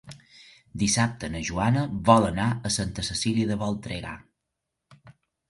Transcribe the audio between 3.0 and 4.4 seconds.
Cecília de Voltregà.